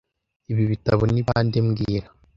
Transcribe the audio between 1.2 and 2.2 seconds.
bande mbwira